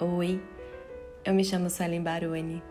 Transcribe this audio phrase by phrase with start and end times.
[0.00, 0.40] Oi,
[1.24, 2.62] eu me chamo Suelen Baroni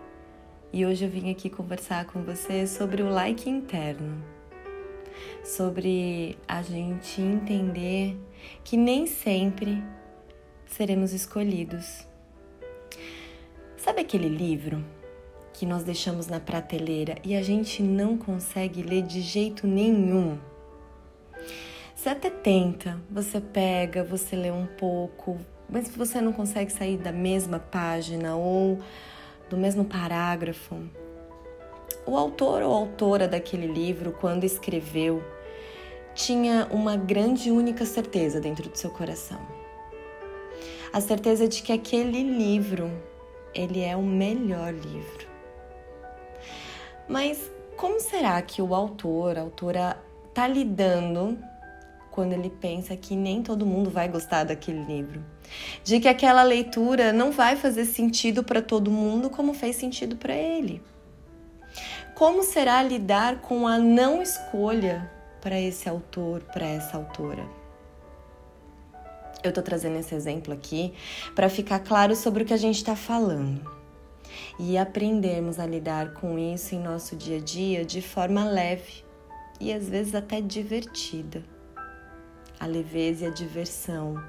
[0.72, 4.24] e hoje eu vim aqui conversar com você sobre o like interno,
[5.44, 8.18] sobre a gente entender
[8.64, 9.84] que nem sempre
[10.68, 12.08] seremos escolhidos.
[13.76, 14.82] Sabe aquele livro
[15.52, 20.40] que nós deixamos na prateleira e a gente não consegue ler de jeito nenhum?
[21.94, 25.38] Você até tenta, você pega, você lê um pouco,
[25.70, 28.80] mas você não consegue sair da mesma página ou
[29.50, 30.76] do mesmo parágrafo.
[32.06, 35.24] O autor ou autora daquele livro, quando escreveu,
[36.14, 39.40] tinha uma grande e única certeza dentro do seu coração.
[40.92, 42.90] A certeza de que aquele livro,
[43.54, 45.28] ele é o melhor livro.
[47.08, 49.98] Mas como será que o autor, a autora,
[50.30, 51.38] está lidando
[52.18, 55.24] quando ele pensa que nem todo mundo vai gostar daquele livro.
[55.84, 60.34] De que aquela leitura não vai fazer sentido para todo mundo como fez sentido para
[60.34, 60.82] ele.
[62.16, 65.08] Como será lidar com a não escolha
[65.40, 67.46] para esse autor, para essa autora?
[69.44, 70.96] Eu estou trazendo esse exemplo aqui
[71.36, 73.62] para ficar claro sobre o que a gente está falando
[74.60, 79.06] e aprendermos a lidar com isso em nosso dia a dia de forma leve
[79.60, 81.57] e às vezes até divertida
[82.60, 84.22] a leveza e a diversão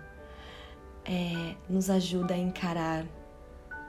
[1.04, 3.04] é, nos ajuda a encarar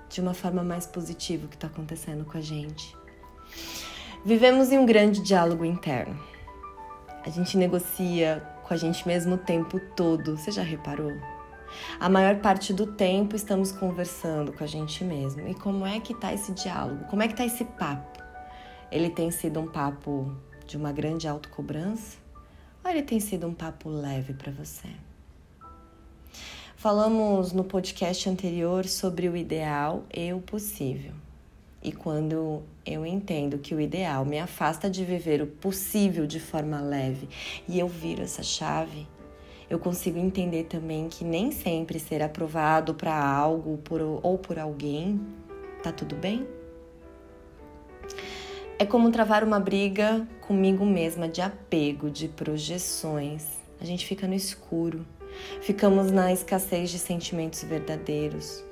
[0.10, 2.96] de uma forma mais positiva o que está acontecendo com a gente.
[4.26, 6.20] Vivemos em um grande diálogo interno.
[7.24, 10.38] A gente negocia com a gente mesmo o tempo todo.
[10.38, 11.14] Você já reparou?
[12.00, 15.48] A maior parte do tempo estamos conversando com a gente mesmo.
[15.48, 17.06] E como é que tá esse diálogo?
[17.06, 18.20] Como é que tá esse papo?
[18.92, 22.18] Ele tem sido um papo de uma grande autocobrança?
[22.90, 24.88] Ou ele tem sido um papo leve para você?
[26.76, 31.12] Falamos no podcast anterior sobre o ideal e o possível.
[31.84, 36.82] E quando eu entendo que o ideal me afasta de viver o possível de forma
[36.82, 37.30] leve
[37.68, 39.08] e eu viro essa chave,
[39.70, 45.22] eu consigo entender também que nem sempre ser aprovado para algo por, ou por alguém
[45.84, 46.48] tá tudo bem.
[48.82, 53.46] É como travar uma briga comigo mesma de apego, de projeções.
[53.78, 55.06] A gente fica no escuro,
[55.60, 58.64] ficamos na escassez de sentimentos verdadeiros.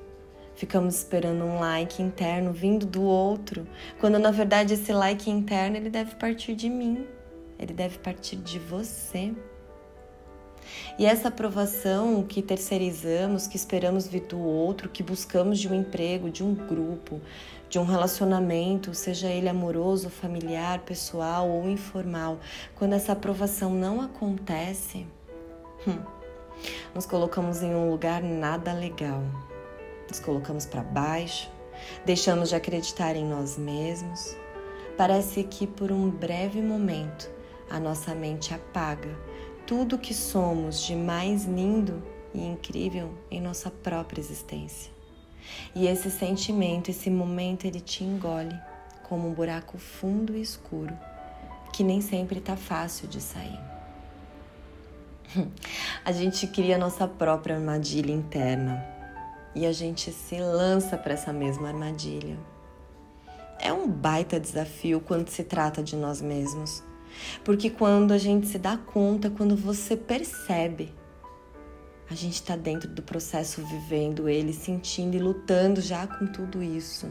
[0.56, 3.68] Ficamos esperando um like interno vindo do outro,
[4.00, 7.06] quando na verdade esse like interno ele deve partir de mim,
[7.60, 9.34] ele deve partir de você.
[10.98, 16.30] E essa aprovação que terceirizamos, que esperamos vir do outro, que buscamos de um emprego,
[16.30, 17.22] de um grupo,
[17.70, 22.40] de um relacionamento, seja ele amoroso, familiar, pessoal ou informal,
[22.76, 25.06] quando essa aprovação não acontece,
[25.88, 26.00] hum,
[26.96, 29.22] nos colocamos em um lugar nada legal.
[30.08, 31.52] Nos colocamos para baixo,
[32.06, 34.36] deixamos de acreditar em nós mesmos.
[34.98, 37.30] Parece que por um breve momento
[37.70, 39.10] a nossa mente apaga
[39.68, 42.02] tudo que somos de mais lindo
[42.34, 44.90] e incrível em nossa própria existência.
[45.76, 48.58] E esse sentimento, esse momento, ele te engole
[49.04, 50.98] como um buraco fundo e escuro
[51.74, 53.60] que nem sempre tá fácil de sair.
[56.04, 58.84] A gente cria nossa própria armadilha interna
[59.54, 62.38] e a gente se lança para essa mesma armadilha.
[63.60, 66.84] É um baita desafio quando se trata de nós mesmos
[67.44, 70.94] porque quando a gente se dá conta, quando você percebe,
[72.10, 77.08] a gente está dentro do processo vivendo ele, sentindo e lutando já com tudo isso.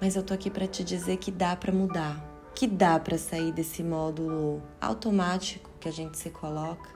[0.00, 3.52] Mas eu tô aqui para te dizer que dá para mudar, que dá para sair
[3.52, 6.88] desse módulo automático que a gente se coloca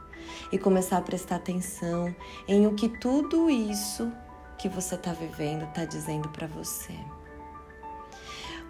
[0.50, 2.15] e começar a prestar atenção
[2.48, 4.10] em o que tudo isso
[4.59, 6.94] que você está vivendo está dizendo para você.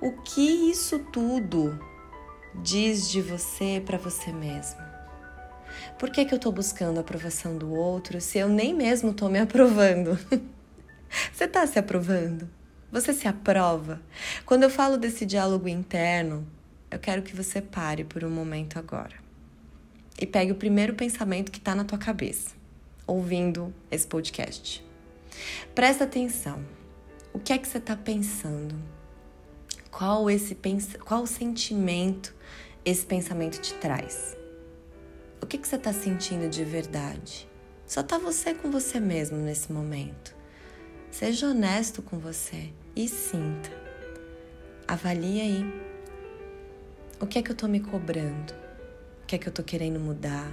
[0.01, 1.79] O que isso tudo
[2.55, 4.81] diz de você para você mesmo?
[5.99, 9.29] Por que, que eu estou buscando a aprovação do outro se eu nem mesmo estou
[9.29, 10.19] me aprovando?
[11.33, 12.49] você está se aprovando?
[12.91, 14.01] Você se aprova?
[14.45, 16.47] Quando eu falo desse diálogo interno,
[16.91, 19.17] eu quero que você pare por um momento agora
[20.21, 22.55] e pegue o primeiro pensamento que está na tua cabeça,
[23.07, 24.85] ouvindo esse podcast.
[25.75, 26.65] Presta atenção.
[27.33, 28.75] O que é que você está pensando?
[29.91, 30.97] Qual esse pens...
[31.05, 32.35] qual o sentimento
[32.87, 34.37] esse pensamento te traz?
[35.43, 37.49] O que, que você está sentindo de verdade?
[37.85, 40.33] Só tá você com você mesmo nesse momento.
[41.11, 43.71] Seja honesto com você e sinta.
[44.87, 45.83] Avalie aí.
[47.21, 48.55] O que é que eu tô me cobrando?
[49.25, 50.49] O que é que eu tô querendo mudar?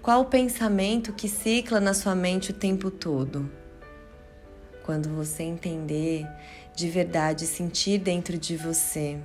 [0.00, 3.60] Qual o pensamento que cicla na sua mente o tempo todo?
[4.90, 6.26] quando você entender
[6.74, 9.20] de verdade, sentir dentro de você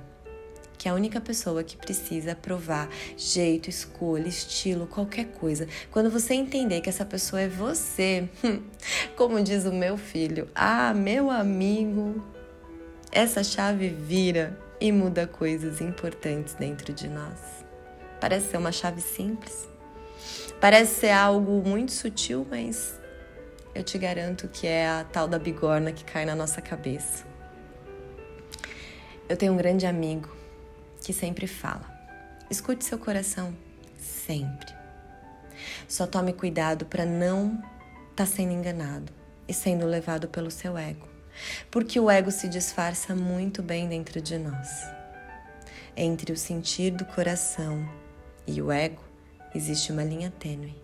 [0.78, 6.80] que a única pessoa que precisa aprovar jeito, escolha, estilo, qualquer coisa, quando você entender
[6.80, 8.28] que essa pessoa é você,
[9.16, 12.22] como diz o meu filho, ah, meu amigo,
[13.10, 17.38] essa chave vira e muda coisas importantes dentro de nós.
[18.20, 19.68] Parece ser uma chave simples,
[20.60, 23.00] parece ser algo muito sutil, mas
[23.74, 27.24] eu te garanto que é a tal da bigorna que cai na nossa cabeça.
[29.28, 30.28] Eu tenho um grande amigo
[31.06, 31.88] que sempre fala:
[32.50, 33.54] escute seu coração,
[33.96, 34.74] sempre.
[35.86, 37.54] Só tome cuidado para não
[38.10, 39.12] estar tá sendo enganado
[39.46, 41.06] e sendo levado pelo seu ego,
[41.70, 44.68] porque o ego se disfarça muito bem dentro de nós.
[45.96, 47.88] Entre o sentir do coração
[48.44, 49.02] e o ego
[49.54, 50.74] existe uma linha tênue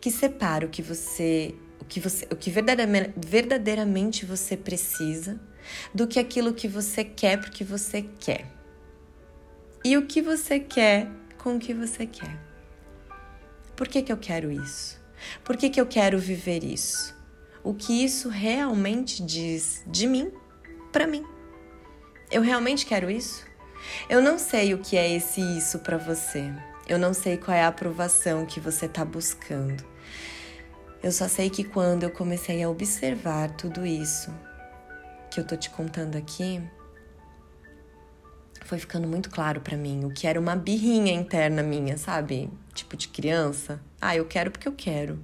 [0.00, 5.38] que separa o que você o que, você, o que verdadeiramente você precisa
[5.94, 8.63] do que aquilo que você quer porque você quer.
[9.86, 12.40] E o que você quer com o que você quer.
[13.76, 14.98] Por que, que eu quero isso?
[15.44, 17.14] Por que, que eu quero viver isso?
[17.62, 20.32] O que isso realmente diz de mim
[20.90, 21.22] para mim?
[22.30, 23.44] Eu realmente quero isso?
[24.08, 26.50] Eu não sei o que é esse isso para você.
[26.88, 29.84] Eu não sei qual é a aprovação que você está buscando.
[31.02, 34.34] Eu só sei que quando eu comecei a observar tudo isso
[35.30, 36.62] que eu tô te contando aqui,
[38.64, 42.50] foi ficando muito claro para mim o que era uma birrinha interna minha, sabe?
[42.72, 43.80] Tipo de criança.
[44.00, 45.18] Ah, eu quero porque eu quero.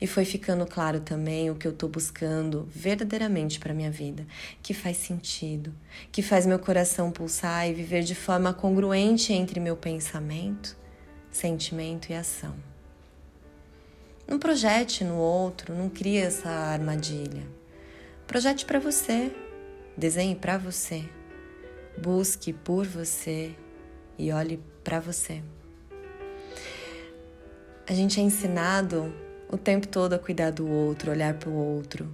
[0.00, 4.26] E foi ficando claro também o que eu tô buscando verdadeiramente para minha vida,
[4.60, 5.72] que faz sentido,
[6.10, 10.76] que faz meu coração pulsar e viver de forma congruente entre meu pensamento,
[11.30, 12.54] sentimento e ação.
[14.26, 17.46] Não projete no outro, não cria essa armadilha.
[18.26, 19.30] Projete para você,
[19.96, 21.04] desenhe para você,
[21.98, 23.54] busque por você
[24.18, 25.42] e olhe para você.
[27.88, 29.12] A gente é ensinado
[29.50, 32.12] o tempo todo a cuidar do outro, olhar para o outro.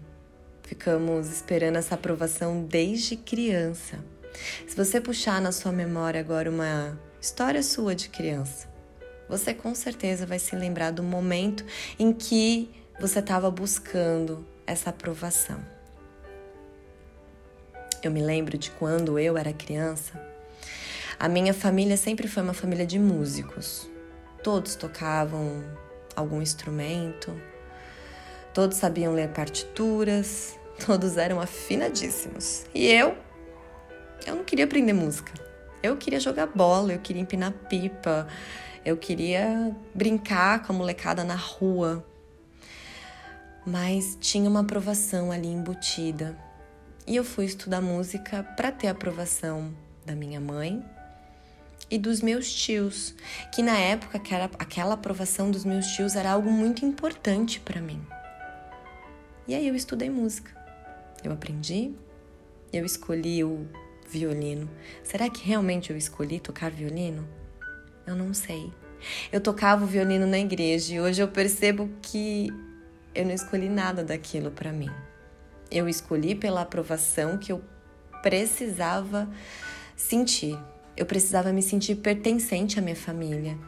[0.62, 3.98] Ficamos esperando essa aprovação desde criança.
[4.66, 8.68] Se você puxar na sua memória agora uma história sua de criança,
[9.28, 11.64] você com certeza vai se lembrar do momento
[11.98, 12.70] em que
[13.00, 15.77] você estava buscando essa aprovação.
[18.02, 20.20] Eu me lembro de quando eu era criança,
[21.18, 23.90] a minha família sempre foi uma família de músicos.
[24.42, 25.64] Todos tocavam
[26.14, 27.34] algum instrumento,
[28.54, 30.56] todos sabiam ler partituras,
[30.86, 32.66] todos eram afinadíssimos.
[32.72, 33.16] E eu,
[34.24, 35.32] eu não queria aprender música.
[35.82, 38.28] Eu queria jogar bola, eu queria empinar pipa,
[38.84, 42.04] eu queria brincar com a molecada na rua,
[43.66, 46.36] mas tinha uma aprovação ali embutida.
[47.08, 49.74] E eu fui estudar música para ter a aprovação
[50.04, 50.84] da minha mãe
[51.90, 53.14] e dos meus tios,
[53.50, 57.98] que na época aquela, aquela aprovação dos meus tios era algo muito importante para mim.
[59.46, 60.54] E aí eu estudei música.
[61.24, 61.94] Eu aprendi,
[62.70, 63.66] eu escolhi o
[64.06, 64.68] violino.
[65.02, 67.26] Será que realmente eu escolhi tocar violino?
[68.06, 68.70] Eu não sei.
[69.32, 72.52] Eu tocava o violino na igreja e hoje eu percebo que
[73.14, 74.90] eu não escolhi nada daquilo para mim.
[75.70, 77.62] Eu escolhi pela aprovação que eu
[78.22, 79.28] precisava
[79.96, 80.58] sentir.
[80.96, 83.58] Eu precisava me sentir pertencente à minha família.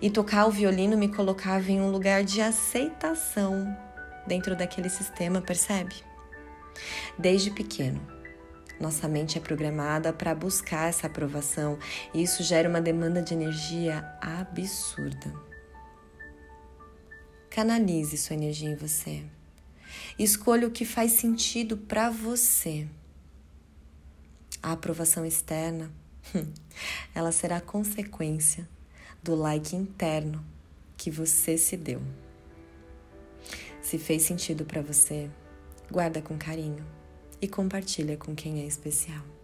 [0.00, 3.76] E tocar o violino me colocava em um lugar de aceitação
[4.26, 5.94] dentro daquele sistema, percebe?
[7.18, 8.00] Desde pequeno,
[8.78, 11.78] nossa mente é programada para buscar essa aprovação
[12.12, 15.32] e isso gera uma demanda de energia absurda.
[17.48, 19.24] Canalize sua energia em você.
[20.18, 22.86] Escolha o que faz sentido para você.
[24.62, 25.90] A aprovação externa,
[27.14, 28.68] ela será consequência
[29.22, 30.44] do like interno
[30.96, 32.00] que você se deu.
[33.82, 35.30] Se fez sentido para você,
[35.90, 36.84] guarda com carinho
[37.40, 39.35] e compartilha com quem é especial.